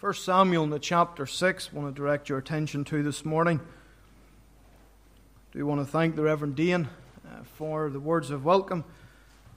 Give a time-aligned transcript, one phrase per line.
[0.00, 3.60] 1 Samuel in the chapter 6, I want to direct your attention to this morning.
[3.60, 6.88] I do want to thank the Reverend Dean
[7.28, 8.82] uh, for the words of welcome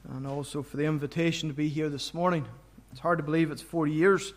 [0.10, 2.46] and also for the invitation to be here this morning.
[2.92, 4.34] It's hard to believe it's four years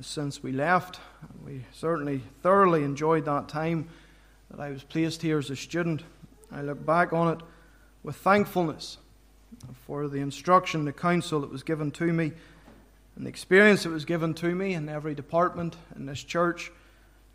[0.00, 1.00] since we left.
[1.44, 3.90] We certainly thoroughly enjoyed that time
[4.50, 6.02] that I was placed here as a student.
[6.50, 7.42] I look back on it
[8.02, 8.96] with thankfulness
[9.86, 12.32] for the instruction, the counsel that was given to me
[13.16, 16.70] and the experience that was given to me in every department in this church,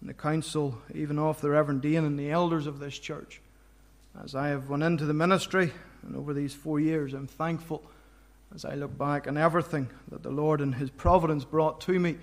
[0.01, 3.41] and the council, even of the Reverend Dean and the elders of this church.
[4.23, 5.71] As I have went into the ministry,
[6.03, 7.83] and over these four years, I'm thankful
[8.53, 12.17] as I look back on everything that the Lord and His providence brought to me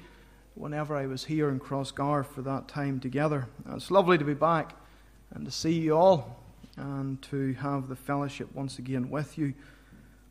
[0.55, 3.49] whenever I was here in Crossgar for that time together.
[3.71, 4.75] It's lovely to be back
[5.35, 6.39] and to see you all
[6.77, 9.55] and to have the fellowship once again with you.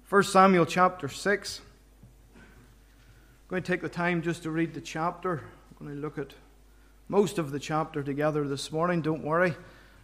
[0.10, 1.62] 1 Samuel chapter 6.
[3.52, 5.44] Going to take the time just to read the chapter.
[5.78, 6.34] I'm going to look at
[7.10, 9.02] most of the chapter together this morning.
[9.02, 9.56] Don't worry.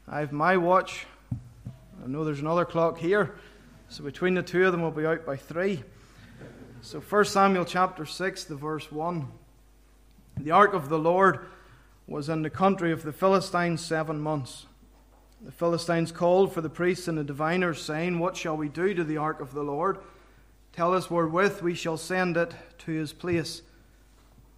[0.06, 1.06] I have my watch.
[2.04, 3.36] I know there's another clock here.
[3.88, 5.82] So between the two of them, we'll be out by three.
[6.82, 9.26] So 1 Samuel chapter 6, the verse 1.
[10.42, 11.46] The ark of the Lord
[12.06, 14.66] was in the country of the Philistines seven months.
[15.42, 19.06] The Philistines called for the priests and the diviners, saying, What shall we do to
[19.06, 20.00] the ark of the Lord?
[20.78, 23.64] Tell us wherewith we shall send it to his place.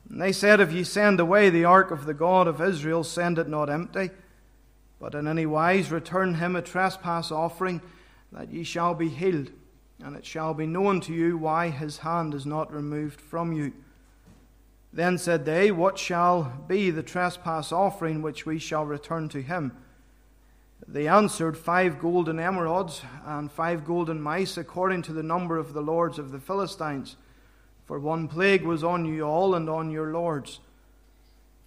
[0.09, 3.39] And they said, If ye send away the ark of the God of Israel, send
[3.39, 4.09] it not empty,
[4.99, 7.81] but in any wise return him a trespass offering,
[8.33, 9.51] that ye shall be healed,
[10.03, 13.71] and it shall be known to you why his hand is not removed from you.
[14.91, 19.71] Then said they, What shall be the trespass offering which we shall return to him?
[20.91, 25.81] They answered, Five golden emerods and five golden mice, according to the number of the
[25.81, 27.15] lords of the Philistines.
[27.85, 30.59] For one plague was on you all and on your lords.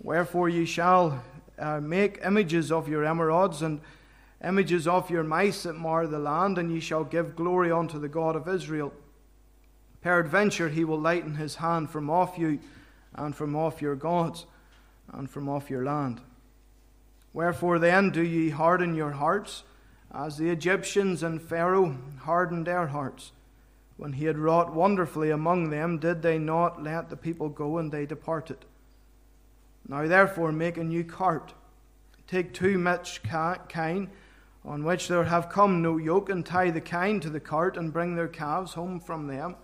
[0.01, 1.23] Wherefore ye shall
[1.57, 3.81] uh, make images of your emerods and
[4.43, 8.09] images of your mice that mar the land, and ye shall give glory unto the
[8.09, 8.93] God of Israel.
[10.01, 12.59] Peradventure he will lighten his hand from off you,
[13.15, 14.47] and from off your gods,
[15.13, 16.21] and from off your land.
[17.33, 19.65] Wherefore then do ye harden your hearts,
[20.15, 23.33] as the Egyptians and Pharaoh hardened their hearts?
[23.97, 27.91] When he had wrought wonderfully among them, did they not let the people go, and
[27.91, 28.59] they departed?
[29.89, 31.55] Now therefore make a new cart.
[32.27, 34.11] Take two milch kine,
[34.65, 37.93] on which there have come no yoke, and tie the kine to the cart, and
[37.93, 39.57] bring their calves home from them.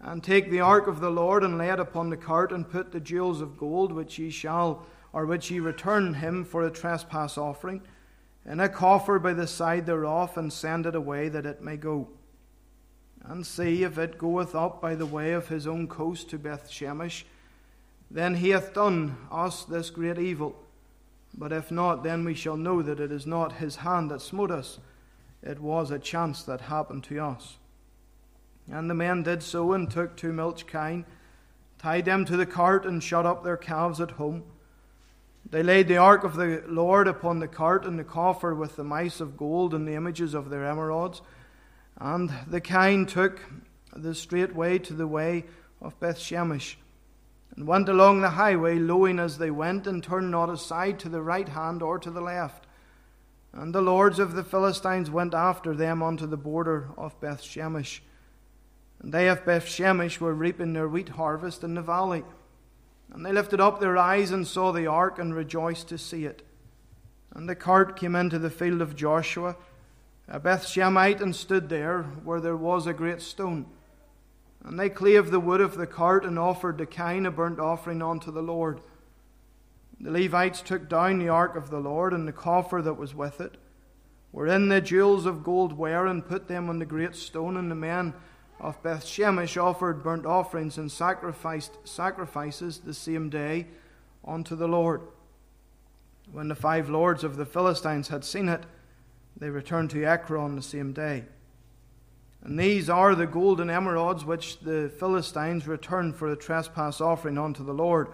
[0.00, 2.92] And take the ark of the Lord, and lay it upon the cart, and put
[2.92, 7.38] the jewels of gold which ye shall or which ye return him for a trespass
[7.38, 7.80] offering,
[8.44, 12.06] in a coffer by the side thereof, and send it away that it may go.
[13.24, 17.24] And see if it goeth up by the way of his own coast to Bethshemesh,
[18.10, 20.54] then he hath done us this great evil.
[21.32, 24.50] But if not, then we shall know that it is not his hand that smote
[24.50, 24.80] us,
[25.42, 27.56] it was a chance that happened to us.
[28.70, 31.06] And the men did so, and took two milch kine,
[31.78, 34.44] tied them to the cart, and shut up their calves at home.
[35.48, 38.84] They laid the ark of the Lord upon the cart and the coffer with the
[38.84, 41.20] mice of gold and the images of their emerods.
[41.98, 43.40] And the kine took
[43.94, 45.44] the straight way to the way
[45.80, 46.76] of Bethshemesh,
[47.54, 51.22] and went along the highway, lowing as they went, and turned not aside to the
[51.22, 52.66] right hand or to the left.
[53.52, 58.00] And the lords of the Philistines went after them unto the border of Bethshemesh.
[59.00, 62.24] And they of Bethshemesh were reaping their wheat harvest in the valley.
[63.12, 66.42] And they lifted up their eyes and saw the ark and rejoiced to see it.
[67.34, 69.56] And the cart came into the field of Joshua,
[70.28, 73.66] a Bethshemite, and stood there where there was a great stone.
[74.64, 78.02] And they clave the wood of the cart and offered the kine a burnt offering
[78.02, 78.80] unto the Lord.
[80.00, 83.40] The Levites took down the ark of the Lord and the coffer that was with
[83.40, 83.56] it,
[84.30, 87.76] wherein the jewels of gold were, and put them on the great stone, and the
[87.76, 88.12] men
[88.60, 93.66] of Bethshemesh offered burnt offerings and sacrificed sacrifices the same day
[94.24, 95.02] unto the Lord.
[96.32, 98.64] When the five lords of the Philistines had seen it,
[99.36, 101.24] they returned to Ekron the same day.
[102.42, 107.64] And these are the golden emerods which the Philistines returned for a trespass offering unto
[107.64, 108.08] the Lord.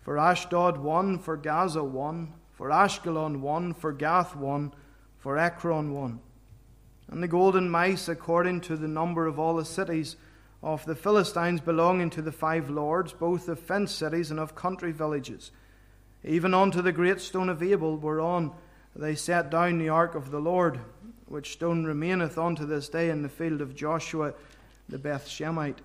[0.00, 4.72] For Ashdod one, for Gaza one, for Ashkelon one, for Gath one,
[5.18, 6.20] for Ekron one
[7.10, 10.16] and the golden mice according to the number of all the cities
[10.62, 14.92] of the Philistines belonging to the five lords, both of fenced cities and of country
[14.92, 15.50] villages,
[16.24, 18.52] even unto the great stone of Abel, whereon
[18.96, 20.80] they set down the ark of the Lord,
[21.26, 24.34] which stone remaineth unto this day in the field of Joshua
[24.88, 25.78] the Bethshemite.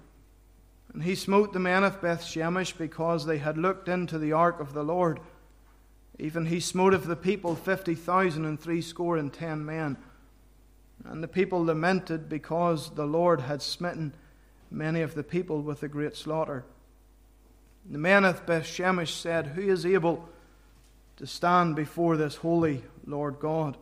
[0.94, 4.60] And he smote the men of Beth Shemesh because they had looked into the ark
[4.60, 5.20] of the Lord.
[6.18, 9.98] Even he smote of the people fifty thousand and threescore and ten men.
[11.06, 14.14] And the people lamented because the Lord had smitten
[14.72, 16.66] many of the people with a great slaughter.
[17.90, 20.28] The men of Beth Shemesh said, Who is able
[21.18, 23.78] to stand before this holy Lord God?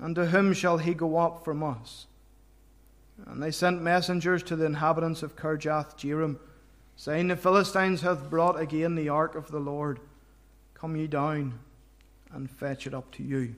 [0.00, 2.06] And to whom shall he go up from us?
[3.26, 6.38] And they sent messengers to the inhabitants of Kirjath Jearim,
[6.96, 10.00] saying, The Philistines hath brought again the ark of the Lord.
[10.74, 11.60] Come ye down
[12.32, 13.54] and fetch it up to you.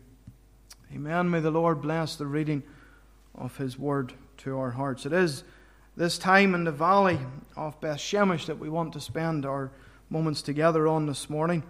[0.95, 1.31] Amen.
[1.31, 2.63] May the Lord bless the reading
[3.35, 5.05] of his word to our hearts.
[5.05, 5.43] It is
[5.97, 7.19] this time in the valley
[7.57, 9.73] of Beth Shemesh that we want to spend our
[10.11, 11.65] moments together on this morning.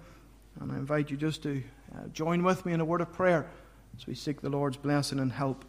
[0.61, 1.63] And I invite you just to
[1.95, 3.49] uh, join with me in a word of prayer
[3.97, 5.65] as we seek the Lord's blessing and help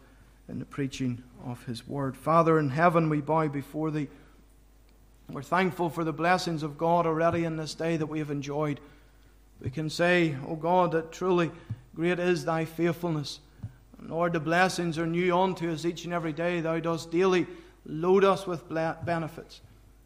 [0.46, 2.18] in the preaching of His Word.
[2.18, 4.08] Father in heaven, we bow before Thee.
[5.30, 8.78] We're thankful for the blessings of God already in this day that we have enjoyed.
[9.60, 11.50] We can say, O oh God, that truly
[11.98, 13.40] great is Thy faithfulness.
[13.98, 16.60] And Lord, the blessings are new unto us each and every day.
[16.60, 17.48] Thou dost daily
[17.84, 19.60] load us with benefits.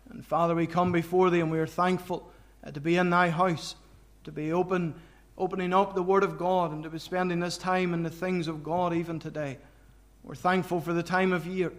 [0.09, 2.33] And Father, we come before Thee and we are thankful
[2.67, 3.77] uh, to be in Thy house,
[4.25, 4.95] to be open
[5.37, 8.49] opening up the Word of God and to be spending this time in the things
[8.49, 9.59] of God even today.
[10.23, 11.75] We're thankful for the time of year.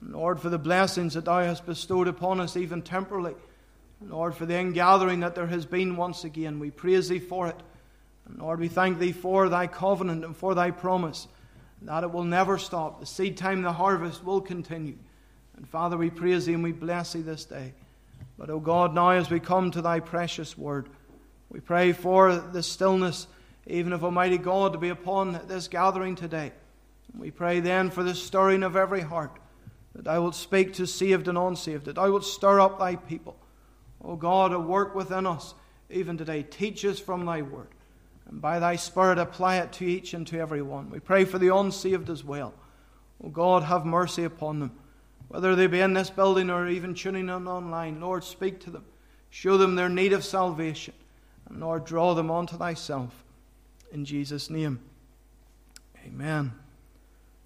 [0.00, 3.36] And Lord, for the blessings that Thou hast bestowed upon us, even temporarily.
[4.00, 6.58] And Lord, for the ingathering that there has been once again.
[6.58, 7.60] We praise Thee for it.
[8.26, 11.28] And Lord, we thank Thee for Thy covenant and for Thy promise
[11.82, 13.00] that it will never stop.
[13.00, 14.96] The seed time, the harvest will continue.
[15.56, 17.74] And Father, we praise Thee and we bless Thee this day.
[18.38, 20.88] But, O oh God, now as we come to Thy precious word,
[21.50, 23.28] we pray for the stillness,
[23.66, 26.52] even of Almighty God, to be upon this gathering today.
[27.16, 29.38] We pray then for the stirring of every heart,
[29.94, 33.36] that I will speak to saved and unsaved, that I will stir up thy people.
[34.04, 35.54] O oh God, a work within us,
[35.88, 36.42] even today.
[36.42, 37.68] Teach us from thy word,
[38.28, 40.90] and by thy Spirit apply it to each and to every one.
[40.90, 42.54] We pray for the unsaved as well.
[43.22, 44.72] O oh God, have mercy upon them.
[45.28, 48.84] Whether they be in this building or even tuning in online, Lord, speak to them.
[49.30, 50.94] Show them their need of salvation.
[51.48, 53.24] And Lord, draw them unto thyself.
[53.92, 54.80] In Jesus' name.
[56.04, 56.52] Amen.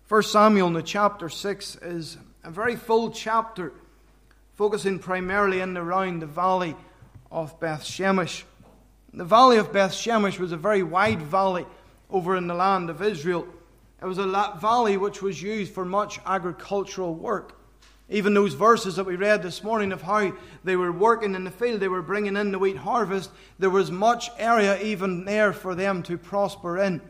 [0.08, 3.72] 1 Samuel in the chapter 6 is a very full chapter,
[4.54, 6.74] focusing primarily in and around the valley
[7.30, 8.42] of Beth Shemesh.
[9.12, 11.66] The valley of Beth Shemesh was a very wide valley
[12.10, 13.46] over in the land of Israel.
[14.00, 17.56] It was a valley which was used for much agricultural work.
[18.08, 20.32] Even those verses that we read this morning of how
[20.64, 23.90] they were working in the field, they were bringing in the wheat harvest, there was
[23.90, 27.00] much area even there for them to prosper in.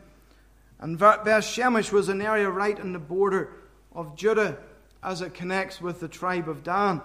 [0.78, 3.50] And Beth Shemesh was an area right in the border
[3.94, 4.58] of Judah
[5.02, 7.02] as it connects with the tribe of Dan.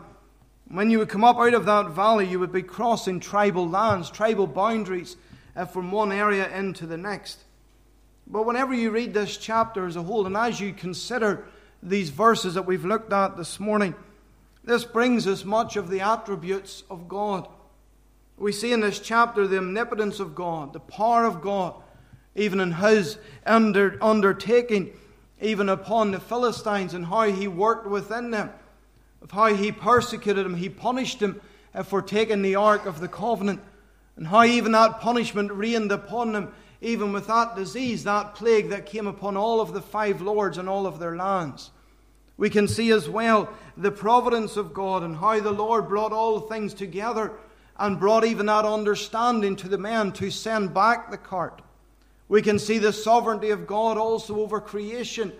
[0.67, 4.09] When you would come up out of that valley, you would be crossing tribal lands,
[4.09, 5.15] tribal boundaries
[5.55, 7.43] uh, from one area into the next.
[8.27, 11.45] But whenever you read this chapter as a whole, and as you consider
[11.83, 13.93] these verses that we've looked at this morning,
[14.63, 17.47] this brings us much of the attributes of God.
[18.37, 21.75] We see in this chapter the omnipotence of God, the power of God,
[22.33, 24.91] even in his under, undertaking,
[25.39, 28.49] even upon the Philistines, and how he worked within them,
[29.25, 31.41] of how he persecuted them, he punished them
[31.73, 33.59] uh, for taking the ark of the covenant,
[34.17, 38.85] and how even that punishment reigned upon them, even with that disease, that plague that
[38.85, 41.71] came upon all of the five lords and all of their lands.
[42.37, 46.41] We can see as well the providence of God and how the Lord brought all
[46.41, 47.31] things together
[47.79, 51.63] and brought even that understanding to the men to send back the cart.
[52.27, 55.33] We can see the sovereignty of God also over creation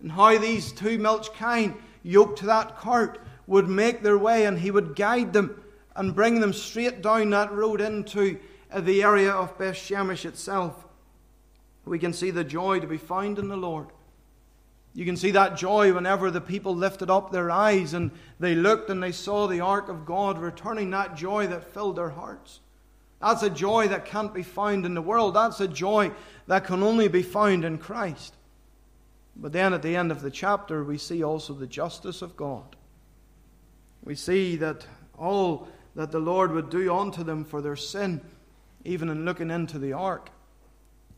[0.00, 1.74] and how these two milch kine
[2.06, 5.60] yoked to that cart would make their way and he would guide them
[5.96, 8.38] and bring them straight down that road into
[8.74, 10.84] the area of Bethshemesh itself.
[11.84, 13.88] We can see the joy to be found in the Lord.
[14.94, 18.10] You can see that joy whenever the people lifted up their eyes and
[18.40, 22.10] they looked and they saw the ark of God returning, that joy that filled their
[22.10, 22.60] hearts.
[23.20, 25.34] That's a joy that can't be found in the world.
[25.34, 26.12] That's a joy
[26.46, 28.34] that can only be found in Christ.
[29.38, 32.76] But then at the end of the chapter, we see also the justice of God.
[34.02, 34.86] We see that
[35.18, 38.20] all that the Lord would do unto them for their sin,
[38.84, 40.30] even in looking into the ark.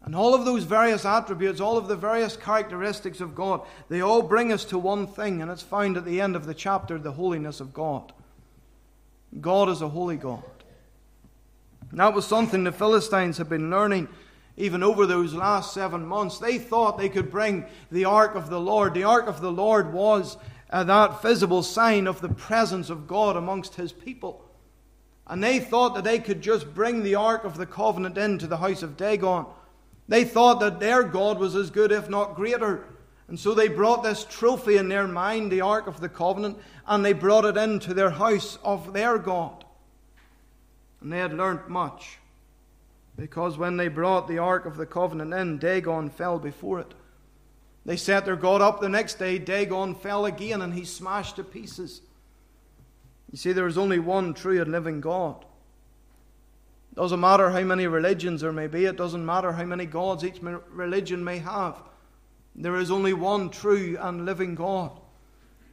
[0.03, 4.23] And all of those various attributes, all of the various characteristics of God, they all
[4.23, 7.13] bring us to one thing, and it's found at the end of the chapter the
[7.13, 8.13] holiness of God.
[9.41, 10.43] God is a holy God.
[11.91, 14.09] And that was something the Philistines had been learning
[14.59, 16.39] even over those last seven months.
[16.39, 18.93] They thought they could bring the ark of the Lord.
[18.93, 20.37] The ark of the Lord was
[20.71, 24.45] uh, that visible sign of the presence of God amongst his people.
[25.27, 28.57] And they thought that they could just bring the Ark of the Covenant into the
[28.57, 29.47] house of Dagon.
[30.09, 32.87] They thought that their God was as good, if not greater.
[33.29, 37.05] And so they brought this trophy in their mind, the Ark of the Covenant, and
[37.05, 39.67] they brought it into their house of their God.
[41.03, 42.19] And they had learnt much.
[43.19, 46.95] Because when they brought the Ark of the Covenant in, Dagon fell before it.
[47.85, 49.39] They set their God up the next day.
[49.39, 52.01] Dagon fell again and he smashed to pieces.
[53.33, 55.45] You see, there is only one true and living God.
[56.93, 60.25] It doesn't matter how many religions there may be, it doesn't matter how many gods
[60.25, 61.83] each religion may have.
[62.55, 64.93] There is only one true and living God.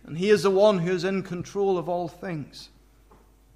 [0.04, 2.70] And He is the one who is in control of all things.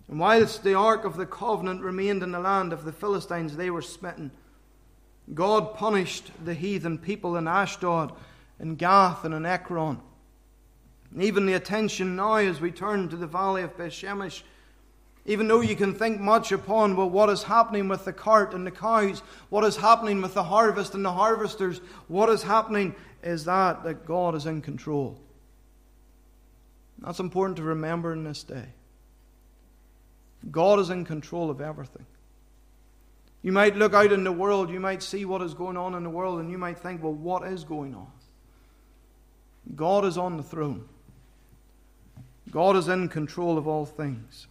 [0.09, 3.69] And whilst the Ark of the Covenant remained in the land of the Philistines, they
[3.69, 4.31] were smitten.
[5.33, 8.11] God punished the heathen people in Ashdod
[8.59, 10.01] in Gath and in Ekron.
[11.13, 14.41] And even the attention now as we turn to the valley of Bethshemesh,
[15.25, 18.65] even though you can think much upon well, what is happening with the cart and
[18.65, 23.45] the cows, what is happening with the harvest and the harvesters, what is happening is
[23.45, 25.19] that that God is in control.
[26.97, 28.73] That's important to remember in this day.
[30.51, 32.05] God is in control of everything.
[33.41, 36.03] You might look out in the world, you might see what is going on in
[36.03, 38.11] the world, and you might think, well, what is going on?
[39.75, 40.87] God is on the throne.
[42.51, 44.47] God is in control of all things.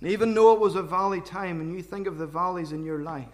[0.00, 2.84] And even though it was a valley time, and you think of the valleys in
[2.84, 3.26] your life,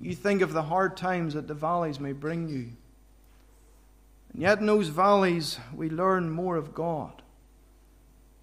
[0.00, 2.70] you think of the hard times that the valleys may bring you.
[4.32, 7.22] And yet, in those valleys, we learn more of God.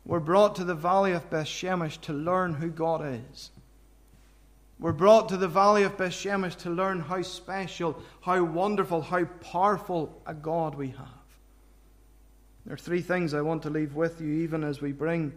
[0.10, 3.52] We're brought to the valley of Bethshemesh to learn who God is.
[4.80, 10.20] We're brought to the valley of Bethshemesh to learn how special, how wonderful, how powerful
[10.26, 11.08] a God we have.
[12.66, 15.32] There are three things I want to leave with you, even as we bring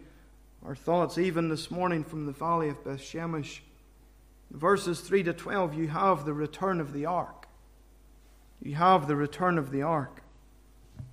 [0.64, 3.58] our thoughts, even this morning from the valley of Bethshemesh.
[4.52, 7.46] Verses 3 to 12, you have the return of the ark.
[8.62, 10.22] You have the return of the ark.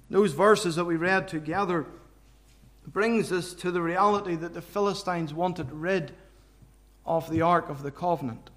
[0.10, 1.88] Those verses that we read together
[2.92, 6.12] brings us to the reality that the Philistines wanted rid
[7.06, 8.50] of the Ark of the Covenant.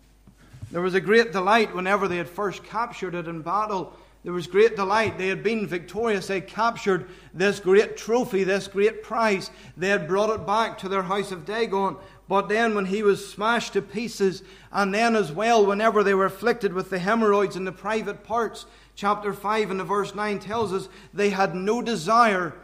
[0.70, 3.92] There was a great delight whenever they had first captured it in battle.
[4.24, 5.18] There was great delight.
[5.18, 6.28] They had been victorious.
[6.28, 9.50] They captured this great trophy, this great prize.
[9.76, 11.96] They had brought it back to their house of Dagon.
[12.26, 16.24] But then, when he was smashed to pieces, and then as well, whenever they were
[16.24, 20.72] afflicted with the hemorrhoids in the private parts, chapter 5 and the verse 9 tells
[20.72, 22.54] us they had no desire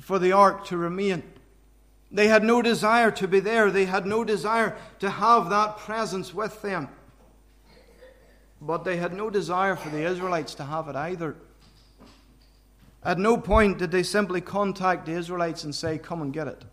[0.00, 1.22] for the ark to remain.
[2.10, 3.70] They had no desire to be there.
[3.70, 6.88] They had no desire to have that presence with them.
[8.60, 11.36] But they had no desire for the Israelites to have it either.
[13.02, 16.64] At no point did they simply contact the Israelites and say, Come and get it.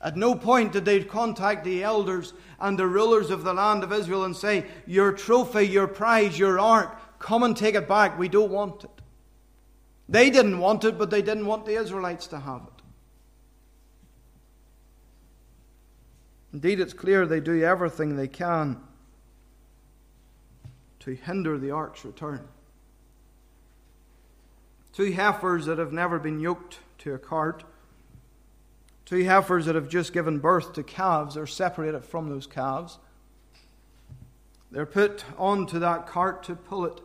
[0.00, 3.92] At no point did they contact the elders and the rulers of the land of
[3.92, 8.18] Israel and say, Your trophy, your prize, your ark, come and take it back.
[8.18, 8.99] We don't want it.
[10.10, 12.82] They didn't want it, but they didn't want the Israelites to have it.
[16.52, 18.80] Indeed, it's clear they do everything they can
[20.98, 22.48] to hinder the ark's return.
[24.92, 27.62] Two heifers that have never been yoked to a cart,
[29.04, 32.98] two heifers that have just given birth to calves are separated from those calves.
[34.72, 37.00] They're put onto that cart to pull it,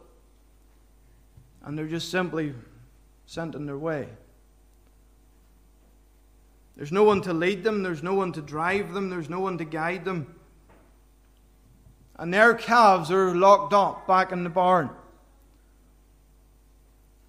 [1.64, 2.56] and they're just simply
[3.26, 4.08] sent on their way.
[6.76, 9.58] There's no one to lead them, there's no one to drive them, there's no one
[9.58, 10.36] to guide them.
[12.18, 14.90] And their calves are locked up back in the barn.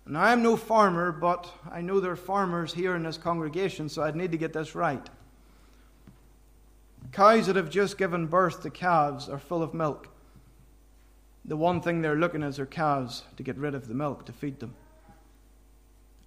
[0.05, 4.03] And I'm no farmer, but I know there are farmers here in this congregation, so
[4.03, 5.05] I'd need to get this right.
[7.13, 10.09] Cows that have just given birth to calves are full of milk.
[11.45, 14.27] The one thing they're looking at is their calves to get rid of the milk
[14.27, 14.75] to feed them.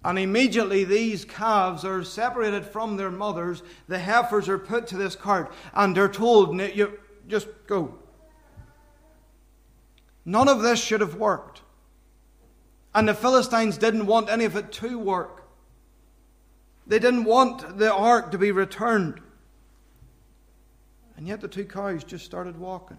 [0.04, 3.62] And immediately these calves are separated from their mothers.
[3.86, 7.98] The heifers are put to this cart and they're told, you just go.
[10.24, 11.62] None of this should have worked.
[12.94, 15.44] And the Philistines didn't want any of it to work.
[16.86, 19.20] They didn't want the ark to be returned.
[21.16, 22.98] And yet the two cows just started walking.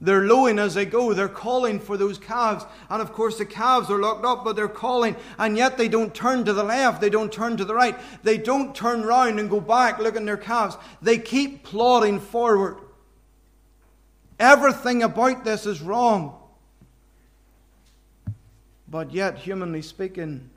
[0.00, 1.14] They're lowing as they go.
[1.14, 2.64] They're calling for those calves.
[2.90, 5.16] And of course, the calves are locked up, but they're calling.
[5.38, 7.00] And yet they don't turn to the left.
[7.00, 7.98] They don't turn to the right.
[8.22, 10.76] They don't turn round and go back looking their calves.
[11.00, 12.78] They keep plodding forward.
[14.38, 16.38] Everything about this is wrong.
[18.88, 20.50] But yet, humanly speaking,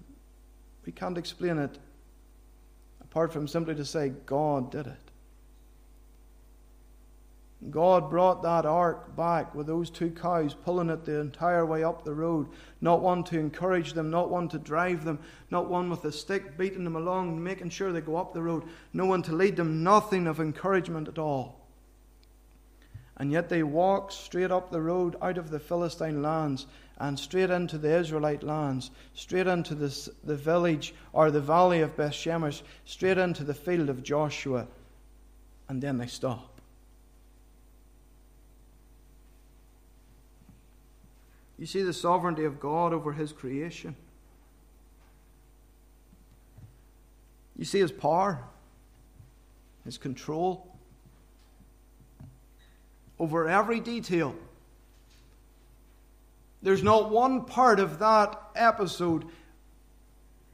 [0.85, 1.77] we can't explain it
[3.01, 5.06] apart from simply to say God did it.
[7.71, 12.03] God brought that ark back with those two cows pulling it the entire way up
[12.03, 12.47] the road.
[12.81, 16.55] Not one to encourage them, not one to drive them, not one with a stick
[16.55, 19.83] beating them along, making sure they go up the road, no one to lead them,
[19.83, 21.67] nothing of encouragement at all.
[23.17, 26.67] And yet they walked straight up the road out of the Philistine lands
[26.99, 31.97] and straight into the Israelite lands, straight into the, the village or the valley of
[31.97, 34.67] Bethshemesh, straight into the field of Joshua.
[35.67, 36.56] And then they stop.
[41.57, 43.95] You see the sovereignty of God over His creation.
[47.57, 48.43] You see His power,
[49.85, 50.67] His control
[53.19, 54.35] over every detail.
[56.61, 59.25] There's not one part of that episode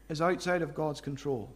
[0.10, 1.50] is outside of God's control.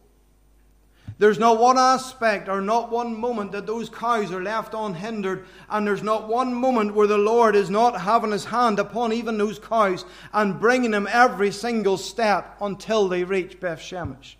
[1.16, 5.86] There's not one aspect or not one moment that those cows are left unhindered, and
[5.86, 9.58] there's not one moment where the Lord is not having his hand upon even those
[9.58, 14.36] cows and bringing them every single step until they reach Beth Shemesh.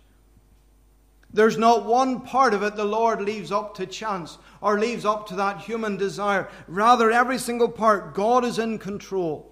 [1.31, 5.27] There's not one part of it the Lord leaves up to chance or leaves up
[5.27, 6.49] to that human desire.
[6.67, 9.51] Rather, every single part, God is in control.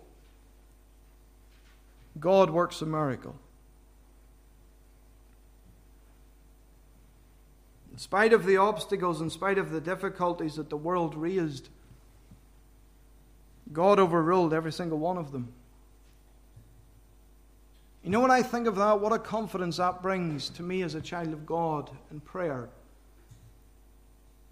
[2.19, 3.35] God works a miracle.
[7.97, 11.69] In spite of the obstacles, in spite of the difficulties that the world raised,
[13.73, 15.51] God overruled every single one of them.
[18.03, 20.93] You know, when I think of that, what a confidence that brings to me as
[20.93, 22.69] a child of God in prayer.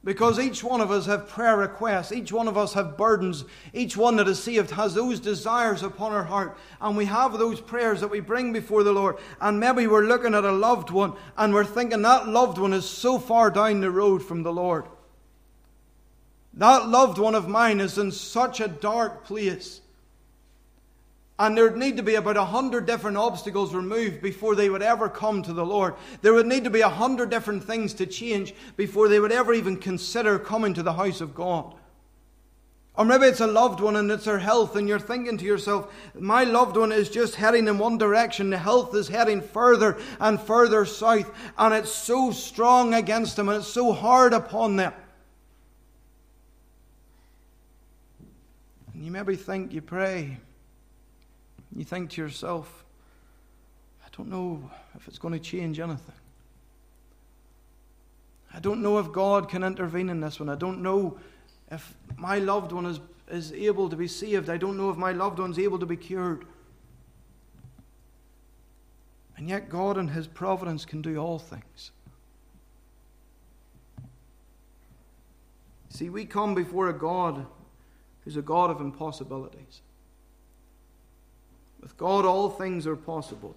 [0.05, 3.43] Because each one of us have prayer requests, each one of us have burdens,
[3.74, 7.59] each one that is saved has those desires upon our heart, and we have those
[7.59, 9.17] prayers that we bring before the Lord.
[9.41, 12.88] And maybe we're looking at a loved one and we're thinking that loved one is
[12.88, 14.85] so far down the road from the Lord.
[16.53, 19.81] That loved one of mine is in such a dark place.
[21.37, 25.09] And there'd need to be about a hundred different obstacles removed before they would ever
[25.09, 25.95] come to the Lord.
[26.21, 29.53] There would need to be a hundred different things to change before they would ever
[29.53, 31.75] even consider coming to the house of God.
[32.98, 35.93] Or maybe it's a loved one and it's their health, and you're thinking to yourself,
[36.17, 38.50] my loved one is just heading in one direction.
[38.50, 43.57] The health is heading further and further south, and it's so strong against them and
[43.57, 44.93] it's so hard upon them.
[48.93, 50.37] And you maybe think, you pray,
[51.75, 52.85] you think to yourself,
[54.03, 56.16] I don't know if it's going to change anything.
[58.53, 60.48] I don't know if God can intervene in this one.
[60.48, 61.18] I don't know
[61.70, 64.50] if my loved one is, is able to be saved.
[64.50, 66.46] I don't know if my loved one's able to be cured.
[69.35, 71.92] And yet, God and His providence can do all things.
[75.90, 77.46] See, we come before a God
[78.24, 79.81] who's a God of impossibilities.
[81.85, 83.55] With God, all things are possible.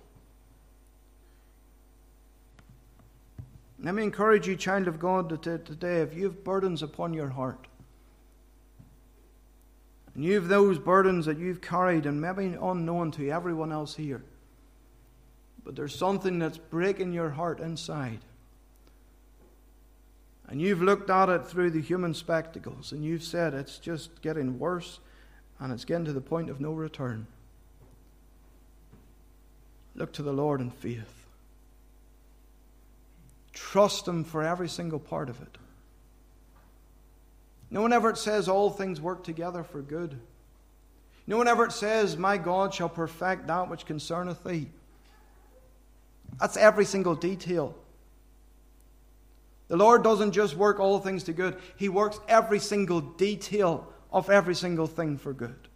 [3.80, 7.30] Let me encourage you, child of God, uh, today, if you have burdens upon your
[7.30, 7.68] heart,
[10.14, 14.22] and you have those burdens that you've carried and maybe unknown to everyone else here,
[15.64, 18.18] but there's something that's breaking your heart inside.
[20.48, 24.58] And you've looked at it through the human spectacles and you've said it's just getting
[24.58, 25.00] worse
[25.58, 27.26] and it's getting to the point of no return.
[29.98, 31.26] Look to the Lord in faith.
[33.52, 35.58] Trust Him for every single part of it.
[37.68, 40.18] No whenever it says all things work together for good.
[41.26, 44.68] No whenever it says, My God shall perfect that which concerneth thee.
[46.40, 47.74] That's every single detail.
[49.66, 54.30] The Lord doesn't just work all things to good, He works every single detail of
[54.30, 55.67] every single thing for good.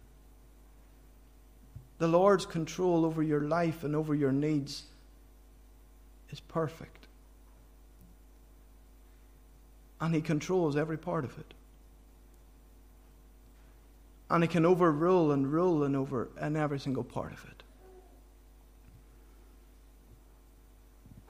[2.03, 4.83] The Lord's control over your life and over your needs
[6.31, 7.07] is perfect.
[10.01, 11.53] And He controls every part of it.
[14.29, 17.63] And He can overrule and rule and over in every single part of it.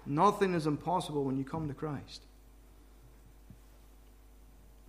[0.07, 2.23] Nothing is impossible when you come to Christ.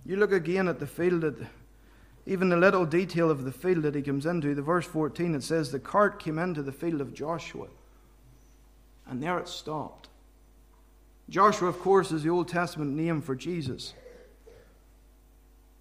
[0.07, 1.37] You look again at the field that
[2.27, 5.43] even the little detail of the field that he comes into, the verse 14, it
[5.43, 7.67] says, The cart came into the field of Joshua.
[9.07, 10.09] And there it stopped.
[11.29, 13.93] Joshua, of course, is the Old Testament name for Jesus.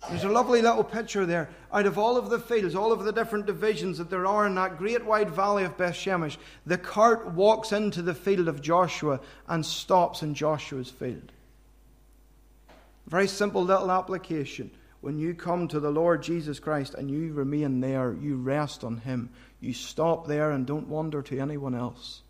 [0.10, 1.50] There's a lovely little picture there.
[1.72, 4.56] Out of all of the fields, all of the different divisions that there are in
[4.56, 9.22] that great wide valley of Beth Shemesh, the cart walks into the field of Joshua
[9.48, 11.32] and stops in Joshua's field.
[13.08, 14.72] Very simple little application.
[15.04, 19.00] When you come to the Lord Jesus Christ and you remain there, you rest on
[19.00, 19.32] Him.
[19.60, 22.22] You stop there and don't wander to anyone else.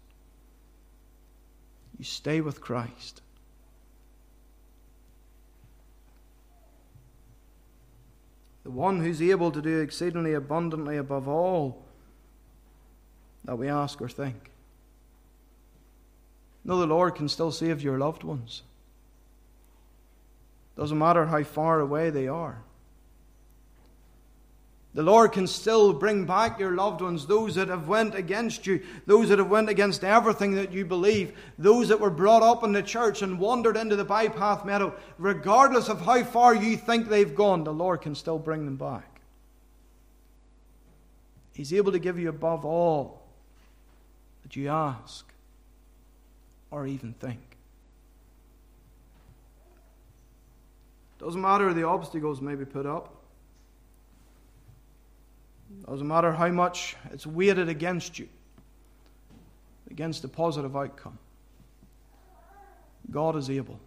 [1.99, 3.21] You stay with Christ.
[8.63, 11.83] the one who's able to do exceedingly abundantly above all
[13.45, 14.49] that we ask or think.
[16.63, 18.63] No, the Lord can still save your loved ones.
[20.75, 22.63] Doesn't matter how far away they are.
[24.95, 28.83] The Lord can still bring back your loved ones, those that have went against you,
[29.07, 32.73] those that have went against everything that you believe, those that were brought up in
[32.73, 34.93] the church and wandered into the bypath meadow.
[35.17, 39.21] Regardless of how far you think they've gone, the Lord can still bring them back.
[41.53, 43.23] He's able to give you above all
[44.43, 45.25] that you ask
[46.69, 47.53] or even think.
[51.23, 53.15] Doesn't matter the obstacles may be put up.
[55.88, 58.27] Doesn't matter how much it's weighted against you,
[59.89, 61.17] against a positive outcome.
[63.09, 63.79] God is able.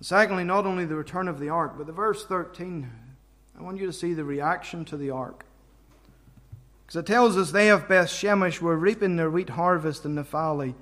[0.00, 2.90] Secondly, not only the return of the ark, but the verse 13,
[3.58, 5.44] I want you to see the reaction to the ark.
[6.86, 10.74] Because it tells us they of Beth Shemesh were reaping their wheat harvest in Naphtali.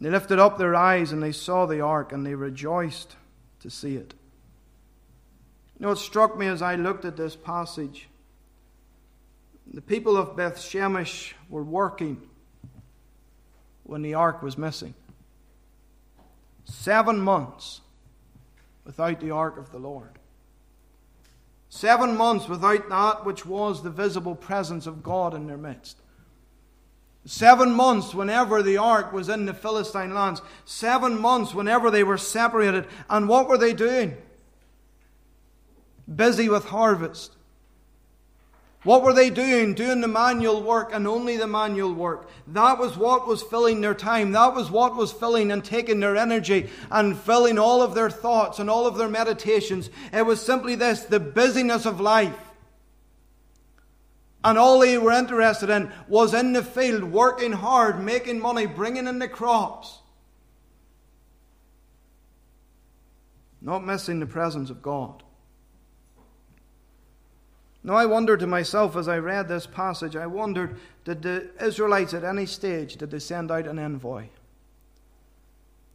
[0.00, 3.16] They lifted up their eyes and they saw the ark and they rejoiced
[3.60, 4.14] to see it.
[5.78, 8.08] You know, it struck me as I looked at this passage.
[9.72, 12.22] The people of Beth Shemesh were working
[13.84, 14.94] when the ark was missing.
[16.64, 17.80] Seven months
[18.84, 20.18] without the ark of the Lord.
[21.68, 25.98] Seven months without that which was the visible presence of God in their midst.
[27.26, 30.40] Seven months whenever the ark was in the Philistine lands.
[30.64, 32.86] Seven months whenever they were separated.
[33.10, 34.16] And what were they doing?
[36.14, 37.32] busy with harvest.
[38.84, 39.74] What were they doing?
[39.74, 42.28] Doing the manual work and only the manual work.
[42.46, 44.30] That was what was filling their time.
[44.30, 48.60] That was what was filling and taking their energy and filling all of their thoughts
[48.60, 49.90] and all of their meditations.
[50.12, 52.38] It was simply this the busyness of life.
[54.46, 59.08] And all they were interested in was in the field, working hard, making money, bringing
[59.08, 59.98] in the crops.
[63.60, 65.24] Not missing the presence of God.
[67.82, 72.14] Now, I wondered to myself as I read this passage, I wondered, did the Israelites
[72.14, 74.26] at any stage, did they send out an envoy?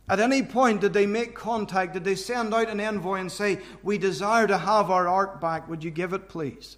[0.10, 1.94] At any point, did they make contact?
[1.94, 5.70] Did they send out an envoy and say, We desire to have our ark back.
[5.70, 6.76] Would you give it, please?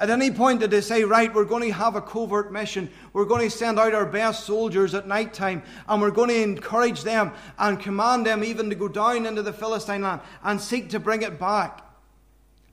[0.00, 2.90] At any point, did they say, Right, we're going to have a covert mission.
[3.12, 6.40] We're going to send out our best soldiers at night time, and we're going to
[6.40, 10.90] encourage them and command them even to go down into the Philistine land and seek
[10.90, 11.84] to bring it back?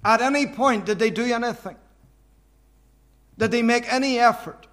[0.03, 1.77] At any point, did they do anything?
[3.39, 4.67] Did they make any effort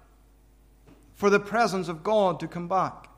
[1.15, 3.09] for the presence of God to come back?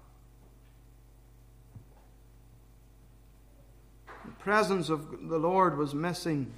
[4.24, 6.54] The presence of the Lord was missing.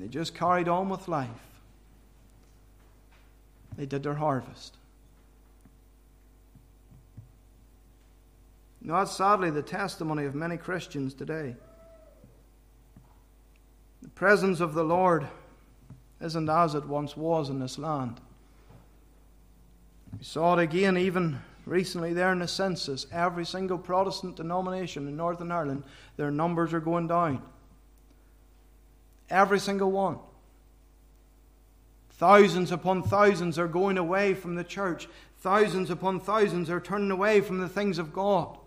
[0.00, 1.28] They just carried on with life.
[3.76, 4.76] They did their harvest.
[8.80, 11.54] Now, that's sadly the testimony of many Christians today.
[14.00, 15.28] The presence of the Lord
[16.22, 18.22] isn't as it once was in this land.
[20.16, 23.06] We saw it again even recently there in the census.
[23.12, 25.84] Every single Protestant denomination in Northern Ireland,
[26.16, 27.42] their numbers are going down.
[29.30, 30.18] Every single one.
[32.10, 35.08] Thousands upon thousands are going away from the church.
[35.38, 38.58] Thousands upon thousands are turning away from the things of God.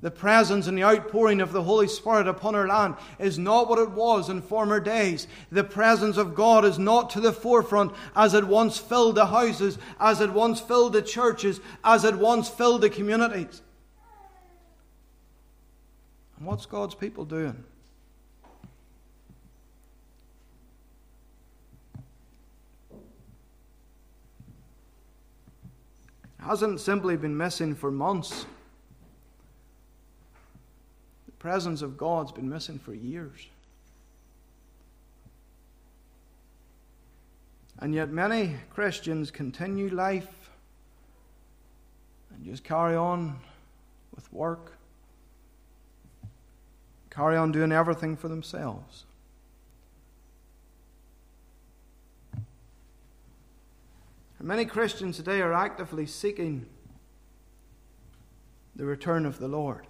[0.00, 3.80] The presence and the outpouring of the Holy Spirit upon our land is not what
[3.80, 5.26] it was in former days.
[5.50, 9.76] The presence of God is not to the forefront as it once filled the houses,
[9.98, 13.60] as it once filled the churches, as it once filled the communities.
[16.36, 17.64] And what's God's people doing?
[26.48, 28.46] Hasn't simply been missing for months
[31.26, 33.48] The presence of God's been missing for years.
[37.80, 40.50] And yet, many Christians continue life
[42.34, 43.38] and just carry on
[44.16, 44.72] with work,
[47.10, 49.04] carry on doing everything for themselves.
[54.38, 56.66] And many Christians today are actively seeking
[58.76, 59.86] the return of the Lord.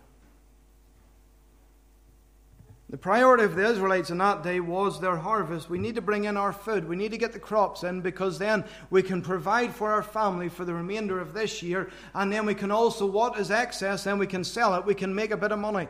[2.91, 5.69] The priority of the Israelites in that day was their harvest.
[5.69, 6.89] We need to bring in our food.
[6.89, 10.49] We need to get the crops in because then we can provide for our family
[10.49, 11.91] for the remainder of this year.
[12.15, 14.87] And then we can also, what is excess, then we can sell it.
[14.87, 15.87] We can make a bit of money.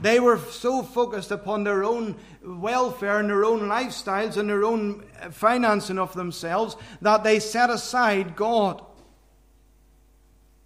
[0.00, 5.04] They were so focused upon their own welfare and their own lifestyles and their own
[5.20, 8.82] uh, financing of themselves that they set aside God.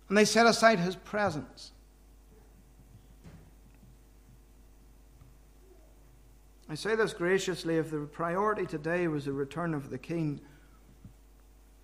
[0.09, 1.73] And they set aside His presence.
[6.68, 10.40] I say this graciously if the priority today was the return of the King,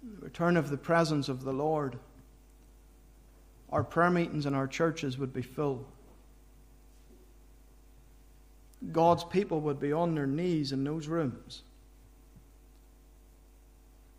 [0.02, 1.98] the return of the presence of the Lord,
[3.70, 5.86] our prayer meetings and our churches would be full.
[8.92, 11.62] God's people would be on their knees in those rooms.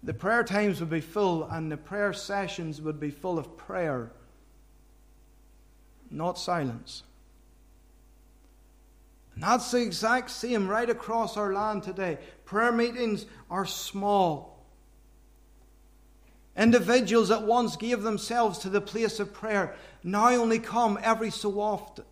[0.04, 4.12] The prayer times would be full, and the prayer sessions would be full of prayer,
[6.10, 7.04] not silence.
[9.36, 12.17] And that's the exact same right across our land today.
[12.45, 14.65] Prayer meetings are small.
[16.58, 21.62] Individuals that once gave themselves to the place of prayer now only come every so
[21.62, 22.06] often.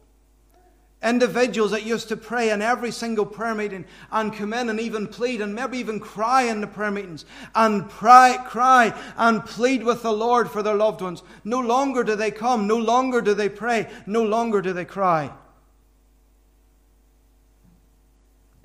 [1.01, 5.07] Individuals that used to pray in every single prayer meeting and come in and even
[5.07, 7.23] plead and maybe even cry in the prayer meetings
[7.55, 11.23] and pray, cry and plead with the Lord for their loved ones.
[11.45, 15.31] No longer do they come, no longer do they pray, no longer do they cry.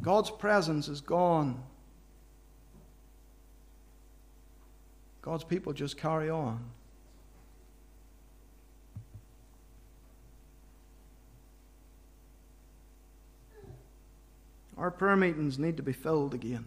[0.03, 1.62] God's presence is gone.
[5.23, 6.68] God's people just carry on.
[14.85, 16.66] Our prayer meetings need to be filled again.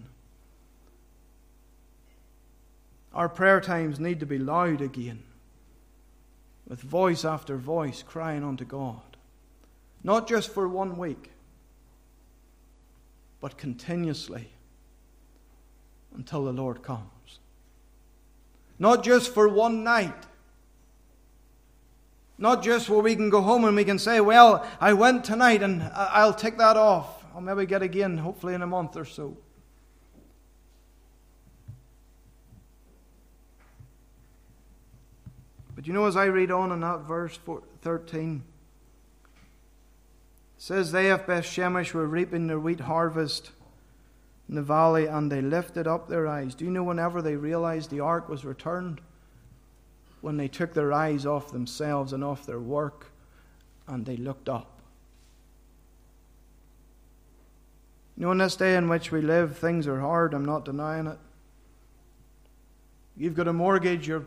[3.13, 5.21] Our prayer times need to be loud again,
[6.67, 9.17] with voice after voice crying unto God.
[10.03, 11.29] Not just for one week,
[13.39, 14.49] but continuously
[16.15, 17.37] until the Lord comes.
[18.79, 20.25] Not just for one night.
[22.39, 25.61] Not just where we can go home and we can say, Well, I went tonight
[25.61, 27.16] and I'll take that off.
[27.37, 29.37] I'll maybe get again, hopefully in a month or so.
[35.75, 37.37] But you know, as I read on in that verse
[37.83, 38.41] 13,
[40.57, 43.51] says they of Beth Shemesh were reaping their wheat harvest
[44.49, 46.55] in the valley, and they lifted up their eyes.
[46.55, 48.99] Do you know whenever they realized the ark was returned?
[50.21, 53.11] When they took their eyes off themselves and off their work,
[53.85, 54.76] and they looked up.
[58.17, 60.33] You know, in this day in which we live, things are hard.
[60.33, 61.19] I'm not denying it.
[63.15, 64.25] You've got a mortgage, your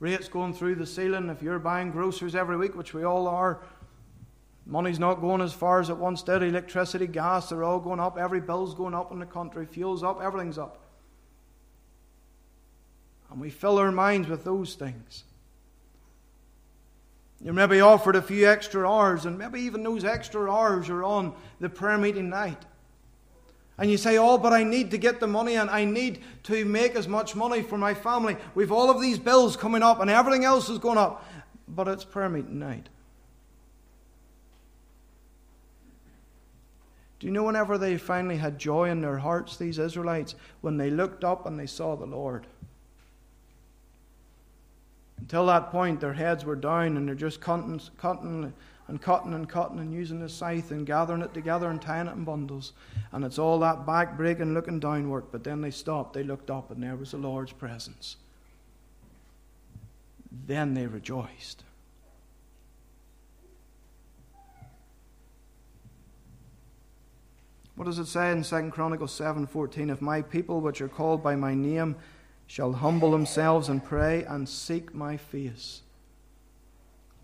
[0.00, 1.30] rate's going through the ceiling.
[1.30, 3.60] If you're buying groceries every week, which we all are,
[4.66, 6.42] Money's not going as far as it once did.
[6.42, 8.18] Electricity, gas, they're all going up.
[8.18, 9.64] Every bill's going up in the country.
[9.64, 10.20] Fuel's up.
[10.20, 10.82] Everything's up.
[13.30, 15.22] And we fill our minds with those things.
[17.46, 21.04] You may be offered a few extra hours, and maybe even those extra hours are
[21.04, 22.60] on the prayer meeting night.
[23.78, 26.64] And you say, Oh, but I need to get the money and I need to
[26.64, 28.36] make as much money for my family.
[28.56, 31.24] We've all of these bills coming up and everything else is going up.
[31.68, 32.88] But it's prayer meeting night.
[37.20, 40.90] Do you know whenever they finally had joy in their hearts, these Israelites, when they
[40.90, 42.48] looked up and they saw the Lord?
[45.18, 48.52] Until that point, their heads were down and they're just cutting, cutting
[48.88, 52.12] and cutting and cutting and using the scythe and gathering it together and tying it
[52.12, 52.72] in bundles.
[53.12, 55.24] And it's all that back breaking, looking downward.
[55.32, 58.16] But then they stopped, they looked up, and there was the Lord's presence.
[60.46, 61.64] Then they rejoiced.
[67.74, 69.90] What does it say in 2 Chronicles 7:14?
[69.90, 71.96] If my people which are called by my name
[72.46, 75.82] shall humble themselves and pray and seek my face,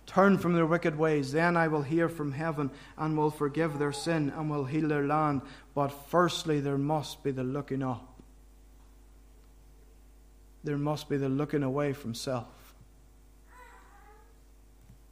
[0.06, 3.92] turn from their wicked ways, then I will hear from heaven and will forgive their
[3.92, 5.42] sin and will heal their land.
[5.74, 8.20] But firstly, there must be the looking up.
[10.64, 12.74] There must be the looking away from self.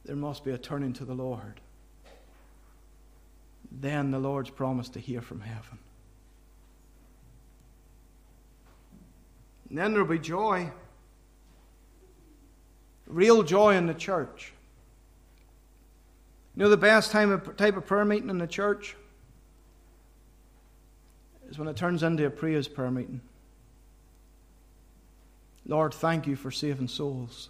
[0.05, 1.61] There must be a turning to the Lord
[3.71, 5.79] then the Lord's promise to hear from heaven.
[9.71, 10.69] And then there'll be joy,
[13.07, 14.51] real joy in the church.
[16.57, 18.97] You know the best time of, type of prayer meeting in the church?
[21.49, 23.21] Is when it turns into a praise prayer meeting.
[25.65, 27.47] Lord, thank you for saving souls.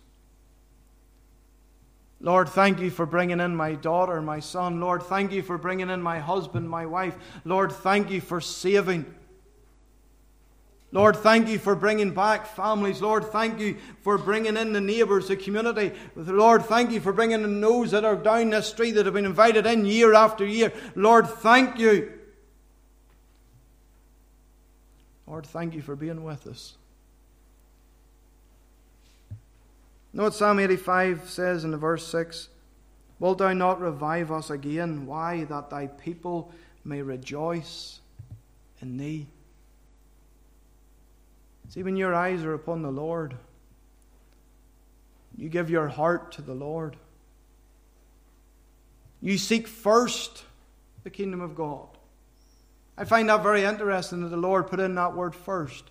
[2.19, 4.79] Lord, thank you for bringing in my daughter, my son.
[4.79, 7.15] Lord, thank you for bringing in my husband, my wife.
[7.45, 9.11] Lord, thank you for saving.
[10.93, 13.01] Lord, thank you for bringing back families.
[13.01, 15.93] Lord, thank you for bringing in the neighbours, the community.
[16.15, 19.25] Lord, thank you for bringing in those that are down this street that have been
[19.25, 20.73] invited in year after year.
[20.95, 22.11] Lord, thank you.
[25.25, 26.73] Lord, thank you for being with us.
[30.11, 32.49] What Psalm 85 says in the verse 6?
[33.19, 35.05] Wilt thou not revive us again?
[35.05, 35.45] Why?
[35.45, 36.51] That thy people
[36.83, 38.01] may rejoice
[38.81, 39.27] in thee.
[41.71, 43.33] See, when your eyes are upon the Lord,
[45.37, 46.97] you give your heart to the Lord.
[49.21, 50.43] You seek first
[51.05, 51.87] the kingdom of God.
[52.97, 55.85] I find that very interesting that the Lord put in that word first.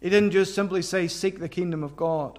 [0.00, 2.38] He didn't just simply say, Seek the kingdom of God.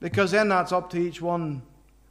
[0.00, 1.62] Because then that's up to each one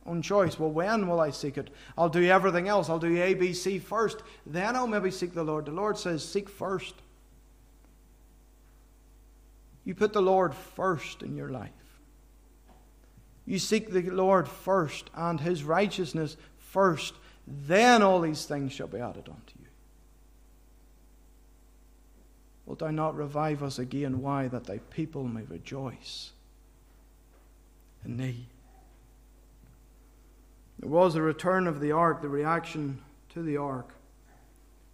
[0.04, 0.60] on choice.
[0.60, 1.70] Well, when will I seek it?
[1.96, 2.90] I'll do everything else.
[2.90, 4.24] I'll do A, B, C first.
[4.48, 5.68] Then I'll maybe seek the Lord.
[5.68, 6.96] The Lord says, Seek first.
[9.86, 11.72] You put the Lord first in your life.
[13.46, 17.14] You seek the Lord first and his righteousness first.
[17.48, 19.68] Then all these things shall be added unto you.
[22.66, 24.22] Wilt thou not revive us again?
[24.22, 24.48] Why?
[24.48, 26.32] That thy people may rejoice
[28.04, 28.48] in thee.
[30.80, 33.94] There was the return of the ark, the reaction to the ark.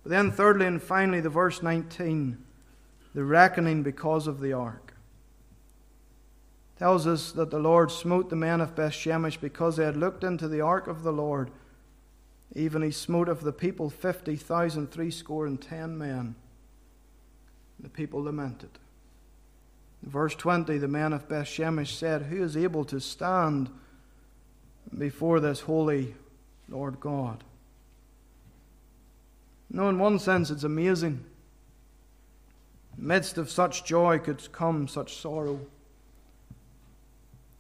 [0.04, 2.43] But then, thirdly and finally, the verse 19
[3.13, 4.93] the reckoning because of the ark.
[6.78, 10.47] Tells us that the Lord smote the men of Bethshemesh because they had looked into
[10.47, 11.52] the ark of the Lord.
[12.56, 16.36] Even he smote of the people fifty thousand threescore and ten men.
[17.80, 18.80] The people lamented.
[20.04, 23.69] Verse 20, the men of Bethshemesh said, Who is able to stand
[24.97, 26.15] before this holy
[26.67, 27.43] Lord God?
[29.69, 31.24] No, in one sense, it's amazing
[32.97, 35.60] midst of such joy could come such sorrow.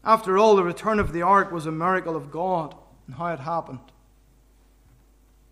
[0.03, 2.75] After all, the return of the ark was a miracle of God
[3.07, 3.79] and how it happened.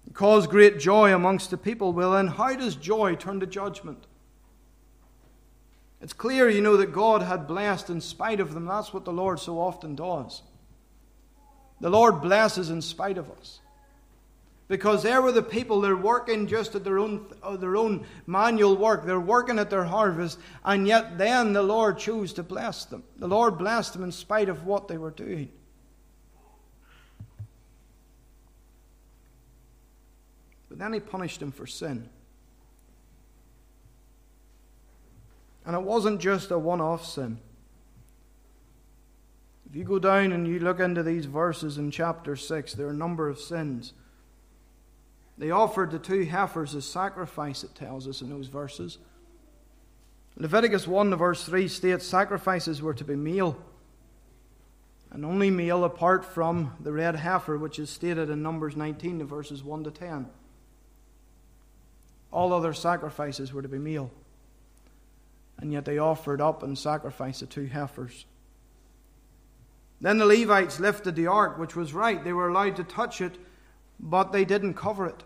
[0.07, 1.93] It caused great joy amongst the people.
[1.93, 4.07] Well, then, how does joy turn to judgment?
[6.01, 8.65] It's clear, you know, that God had blessed in spite of them.
[8.65, 10.41] That's what the Lord so often does.
[11.81, 13.58] The Lord blesses in spite of us
[14.69, 18.77] because there were the people they're working just at their own uh, their own manual
[18.77, 19.03] work.
[19.03, 23.03] They're working at their harvest and yet then the lord chose to bless them.
[23.17, 25.51] The lord blessed them in spite of what they were doing.
[30.69, 32.07] But then he punished them for sin.
[35.65, 37.39] And it wasn't just a one-off sin.
[39.67, 42.91] If you go down and you look into these verses in chapter 6 there are
[42.91, 43.93] a number of sins
[45.39, 48.97] they offered the two heifers as sacrifice, it tells us in those verses.
[50.35, 53.57] Leviticus 1, verse 3 states sacrifices were to be meal,
[55.11, 59.63] and only meal apart from the red heifer, which is stated in Numbers 19, verses
[59.63, 60.27] 1 to 10.
[62.31, 64.11] All other sacrifices were to be meal,
[65.57, 68.25] and yet they offered up and sacrificed the two heifers.
[70.01, 72.21] Then the Levites lifted the ark, which was right.
[72.21, 73.37] They were allowed to touch it,
[74.01, 75.23] but they didn't cover it.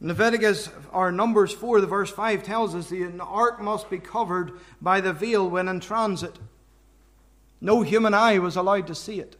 [0.00, 5.00] Leviticus or Numbers 4, the verse 5 tells us the ark must be covered by
[5.00, 6.38] the veil when in transit.
[7.60, 9.36] No human eye was allowed to see it.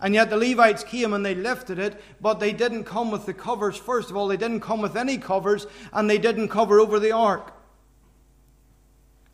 [0.00, 3.34] And yet the Levites came and they lifted it, but they didn't come with the
[3.34, 3.76] covers.
[3.76, 7.10] First of all, they didn't come with any covers, and they didn't cover over the
[7.10, 7.52] ark.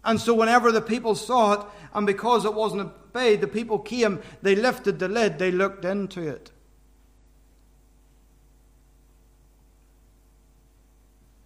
[0.02, 4.22] And so, whenever the people saw it, and because it wasn't obeyed, the people came,
[4.40, 6.50] they lifted the lid, they looked into it.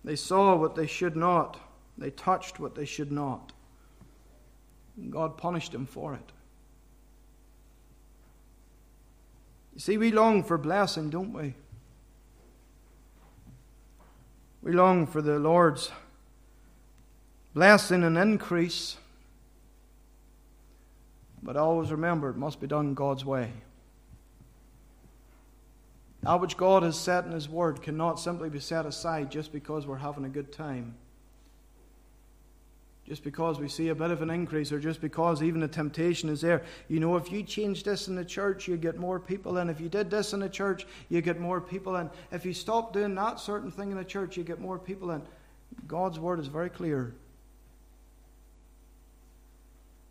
[0.08, 1.60] They saw what they should not.
[1.98, 3.52] They touched what they should not.
[5.10, 6.32] God punished them for it.
[9.74, 11.52] You see, we long for blessing, don't we?
[14.62, 15.90] We long for the Lord's
[17.52, 18.96] blessing and increase.
[21.42, 23.52] But always remember, it must be done God's way.
[26.22, 29.86] That which God has set in His Word cannot simply be set aside just because
[29.86, 30.96] we're having a good time.
[33.08, 36.28] just because we see a bit of an increase or just because even the temptation
[36.28, 36.62] is there.
[36.88, 39.70] You know, if you change this in the church, you get more people in.
[39.70, 42.10] If you did this in the church, you get more people in.
[42.30, 45.22] If you stop doing that certain thing in the church, you get more people in.
[45.86, 47.14] God's word is very clear.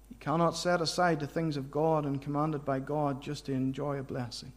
[0.10, 4.00] You cannot set aside the things of God and commanded by God just to enjoy
[4.00, 4.52] a blessing.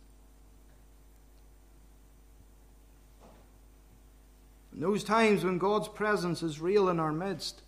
[4.73, 7.63] In those times when God's presence is real in our midst,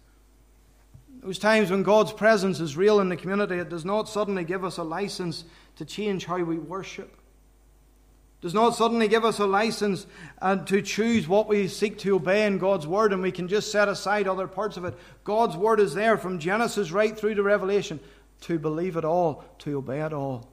[1.22, 4.64] those times when God's presence is real in the community, it does not suddenly give
[4.64, 5.44] us a license
[5.76, 7.12] to change how we worship.
[7.12, 10.06] It does not suddenly give us a license
[10.40, 13.70] uh, to choose what we seek to obey in God's Word and we can just
[13.70, 14.98] set aside other parts of it.
[15.22, 18.00] God's Word is there from Genesis right through to Revelation
[18.42, 20.51] to believe it all, to obey it all.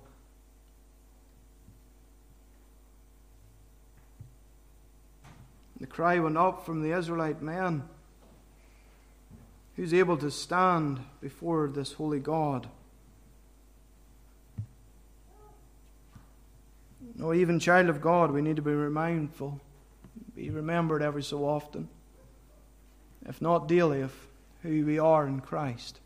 [5.80, 7.84] The cry went up from the Israelite men
[9.76, 12.68] who's able to stand before this holy God.
[17.16, 19.60] No, even child of God, we need to be mindful,
[20.36, 21.88] be remembered every so often,
[23.26, 24.14] if not daily, of
[24.64, 26.00] who we are in Christ.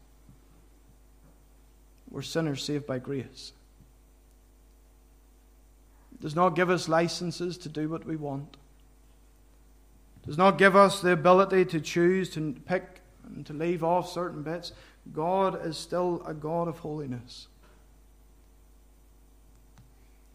[2.12, 3.54] We're sinners saved by grace.
[6.14, 8.58] It does not give us licenses to do what we want.
[10.26, 14.44] Does not give us the ability to choose to pick and to leave off certain
[14.44, 14.72] bits,
[15.12, 17.48] God is still a God of holiness.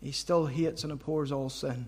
[0.03, 1.86] He still hates and abhors all sin.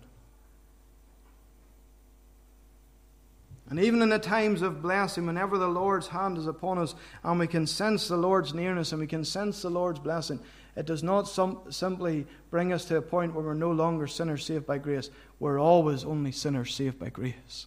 [3.69, 7.39] And even in the times of blessing, whenever the Lord's hand is upon us and
[7.39, 10.41] we can sense the Lord's nearness and we can sense the Lord's blessing,
[10.75, 11.25] it does not
[11.73, 15.11] simply bring us to a point where we're no longer sinners saved by grace.
[15.39, 17.67] We're always only sinners saved by grace.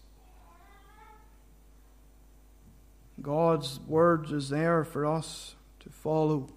[3.22, 6.50] God's word is there for us to follow.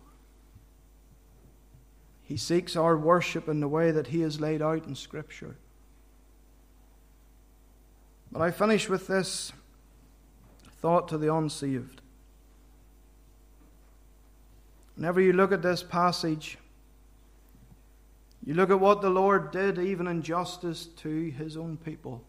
[2.22, 5.56] He seeks our worship in the way that He has laid out in Scripture.
[8.32, 9.52] But I finish with this
[10.80, 12.00] thought to the unsaved.
[14.96, 16.58] Whenever you look at this passage,
[18.44, 22.24] you look at what the Lord did, even in justice to His own people.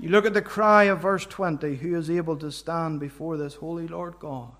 [0.00, 3.56] You look at the cry of verse 20 who is able to stand before this
[3.56, 4.52] holy Lord God?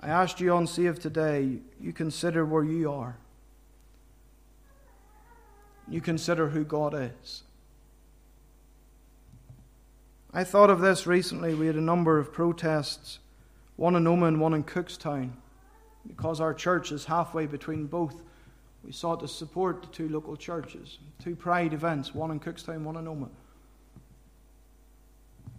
[0.00, 3.16] I asked you on Save today, you consider where you are.
[5.86, 7.42] You consider who God is.
[10.32, 11.54] I thought of this recently.
[11.54, 13.18] We had a number of protests,
[13.76, 15.32] one in Omagh and one in Cookstown,
[16.06, 18.22] because our church is halfway between both
[18.84, 22.96] we sought to support the two local churches, two pride events, one in Cookstown, one
[22.96, 23.30] in Omagh.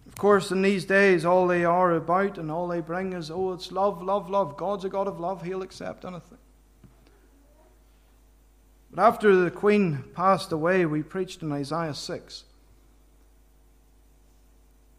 [0.06, 3.52] Of course, in these days, all they are about and all they bring is, oh,
[3.52, 4.56] it's love, love, love.
[4.56, 6.38] God's a God of love, He'll accept anything.
[8.92, 12.44] But after the Queen passed away, we preached in Isaiah 6.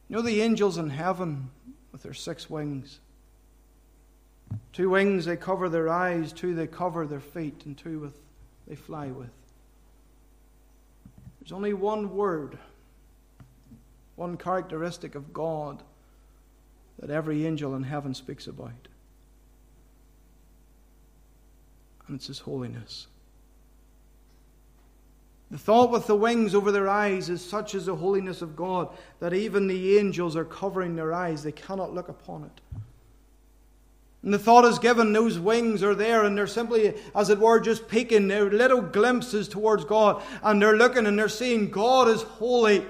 [0.09, 1.49] You know the angels in heaven
[1.91, 2.99] with their six wings?
[4.73, 8.19] Two wings they cover their eyes, two they cover their feet, and two with
[8.67, 9.29] they fly with.
[11.39, 12.57] There's only one word,
[14.15, 15.81] one characteristic of God
[16.99, 18.87] that every angel in heaven speaks about.
[22.07, 23.07] And it's His holiness.
[25.49, 28.89] The thought with the wings over their eyes is such as the holiness of God
[29.19, 31.43] that even the angels are covering their eyes.
[31.43, 32.61] They cannot look upon it.
[34.27, 37.61] And the thought is given, those wings are there, and they're simply, as it were,
[37.61, 38.27] just peeking.
[38.27, 42.85] They're little glimpses towards God, and they're looking and they're seeing God is holy.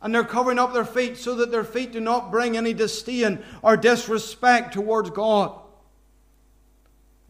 [0.00, 3.44] And they're covering up their feet so that their feet do not bring any disdain
[3.60, 5.52] or disrespect towards God.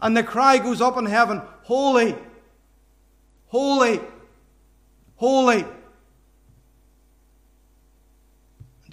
[0.00, 2.14] And the cry goes up in heaven Holy,
[3.48, 3.98] holy,
[5.16, 5.64] holy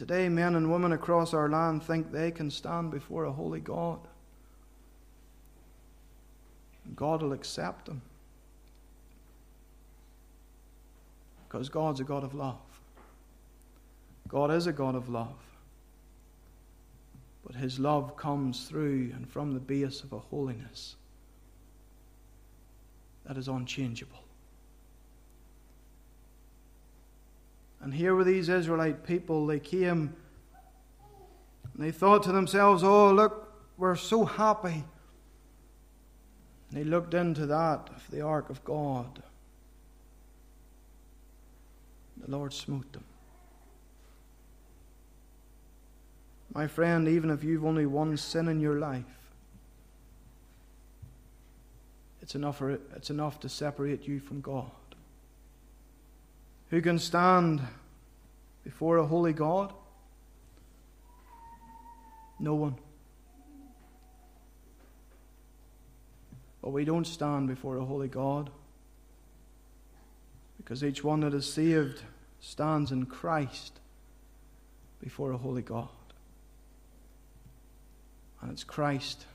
[0.01, 3.99] Today, men and women across our land think they can stand before a holy God.
[6.95, 8.01] God will accept them.
[11.47, 12.57] Because God's a God of love.
[14.27, 15.37] God is a God of love.
[17.45, 20.95] But His love comes through and from the base of a holiness
[23.27, 24.20] that is unchangeable.
[27.81, 29.47] And here were these Israelite people.
[29.47, 30.15] They came
[31.73, 34.83] and they thought to themselves, oh, look, we're so happy.
[36.71, 39.23] They looked into that of the ark of God.
[42.17, 43.03] The Lord smote them.
[46.53, 49.05] My friend, even if you've only one sin in your life,
[52.21, 52.61] it's enough,
[52.95, 54.69] it's enough to separate you from God.
[56.71, 57.61] Who can stand
[58.63, 59.73] before a holy God?
[62.39, 62.75] No one.
[66.61, 68.49] But we don't stand before a holy God
[70.57, 72.03] because each one that is saved
[72.39, 73.81] stands in Christ
[75.03, 75.89] before a holy God.
[78.41, 79.25] And it's Christ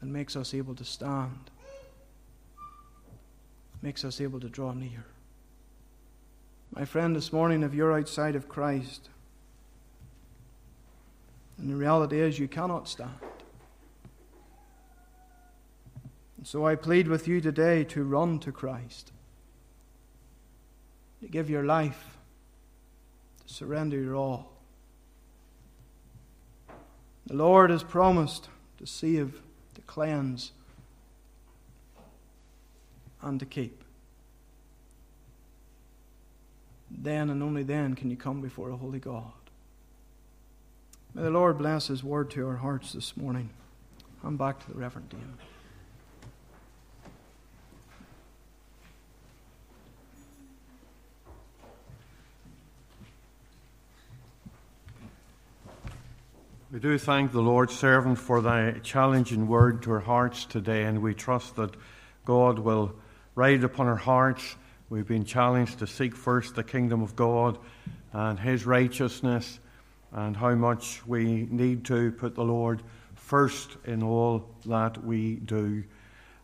[0.00, 1.50] that makes us able to stand,
[3.80, 5.06] makes us able to draw near.
[6.74, 9.10] My friend, this morning, if you're outside of Christ,
[11.58, 13.10] and the reality is you cannot stand.
[16.38, 19.12] And so I plead with you today to run to Christ,
[21.20, 22.16] to give your life,
[23.46, 24.50] to surrender your all.
[27.26, 28.48] The Lord has promised
[28.78, 29.42] to save,
[29.74, 30.52] to cleanse,
[33.20, 33.81] and to keep.
[36.96, 39.32] Then and only then can you come before a holy God.
[41.14, 43.50] May the Lord bless His word to our hearts this morning.
[44.22, 45.34] I'm back to the Reverend Dean.
[56.72, 61.02] We do thank the Lord's servant for thy challenging word to our hearts today, and
[61.02, 61.74] we trust that
[62.24, 62.94] God will
[63.34, 64.56] ride upon our hearts.
[64.92, 67.56] We've been challenged to seek first the kingdom of God
[68.12, 69.58] and his righteousness,
[70.12, 72.82] and how much we need to put the Lord
[73.14, 75.82] first in all that we do.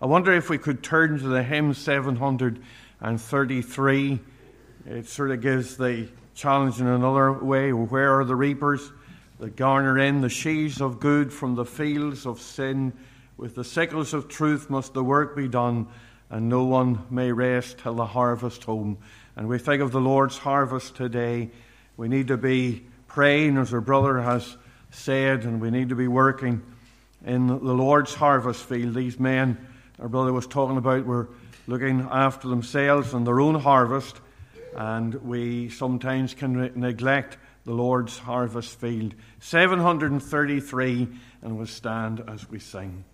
[0.01, 4.19] I wonder if we could turn to the hymn 733.
[4.87, 7.75] It sort of gives the challenge in another way.
[7.75, 8.93] Where are the reapers?
[9.41, 12.95] that garner in the sheaves of good from the fields of sin.
[13.37, 15.89] With the sickles of truth must the work be done,
[16.31, 18.99] and no one may rest till the harvest home.
[19.37, 21.51] And we think of the Lord's harvest today.
[21.97, 24.57] We need to be praying, as our brother has
[24.91, 26.63] said, and we need to be working
[27.25, 28.95] in the Lord's harvest field.
[28.95, 29.59] These men,
[29.99, 31.29] our brother was talking about, were
[31.67, 34.21] looking after themselves and their own harvest,
[34.77, 39.15] and we sometimes can neglect the Lord's harvest field.
[39.41, 41.09] 733,
[41.43, 43.05] and we'll stand as we sing.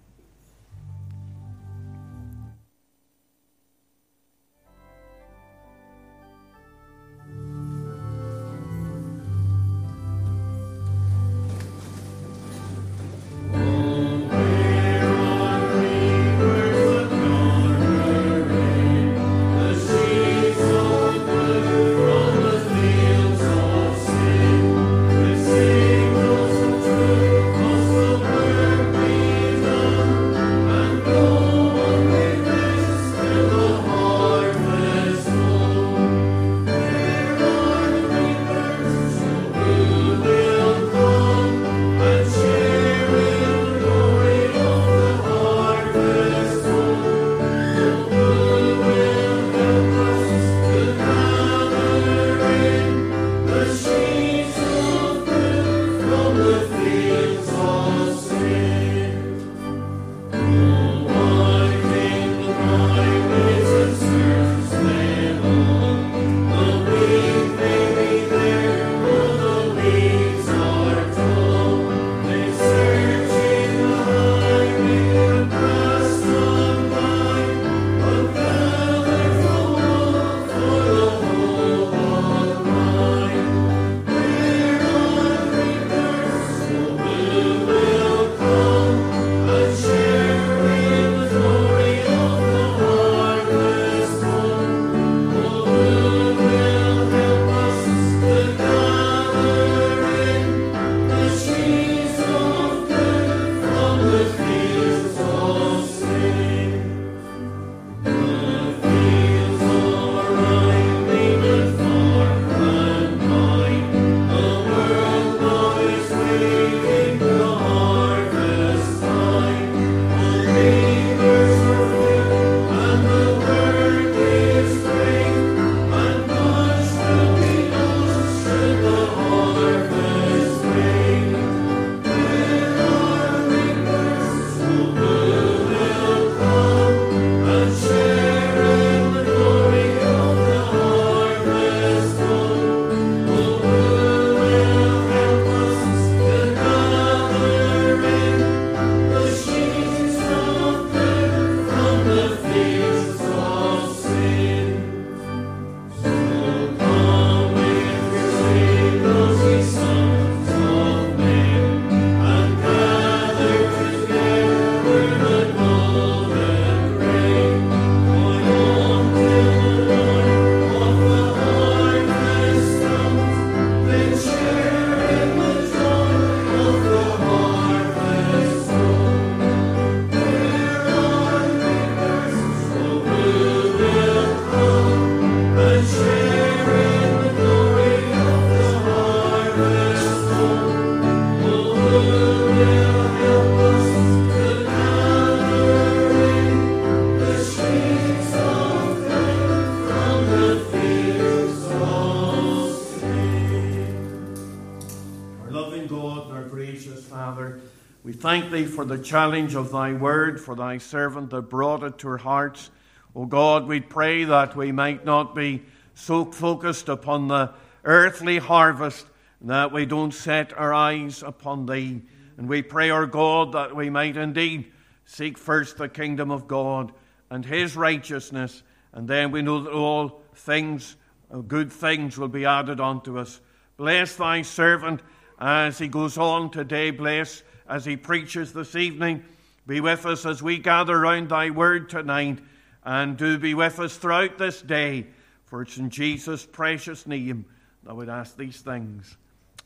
[208.41, 212.09] Thank thee for the challenge of thy word, for thy servant that brought it to
[212.09, 212.69] our hearts.
[213.15, 215.63] O God, we pray that we might not be
[215.95, 217.53] so focused upon the
[217.85, 219.07] earthly harvest
[219.43, 222.03] that we don't set our eyes upon thee.
[222.37, 224.73] And we pray, our God, that we might indeed
[225.05, 226.91] seek first the kingdom of God
[227.31, 230.97] and his righteousness, and then we know that all things,
[231.33, 233.41] uh, good things, will be added unto us.
[233.77, 235.03] Bless thy servant
[235.39, 236.91] as he goes on today.
[236.91, 239.25] Bless as he preaches this evening.
[239.67, 242.39] Be with us as we gather round thy word tonight,
[242.85, 245.07] and do be with us throughout this day.
[245.47, 247.47] For it's in Jesus' precious name
[247.85, 249.17] that we ask these things.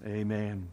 [0.07, 0.68] Amen.